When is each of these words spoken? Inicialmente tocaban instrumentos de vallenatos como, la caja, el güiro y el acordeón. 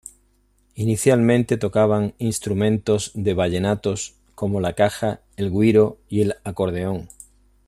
Inicialmente 0.73 1.57
tocaban 1.57 2.15
instrumentos 2.17 3.11
de 3.13 3.35
vallenatos 3.35 4.15
como, 4.33 4.59
la 4.59 4.73
caja, 4.73 5.21
el 5.37 5.51
güiro 5.51 5.99
y 6.09 6.21
el 6.21 6.37
acordeón. 6.43 7.07